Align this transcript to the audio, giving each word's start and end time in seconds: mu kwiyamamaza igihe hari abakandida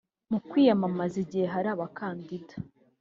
mu 0.31 0.39
kwiyamamaza 0.47 1.15
igihe 1.23 1.45
hari 1.53 1.67
abakandida 1.75 2.53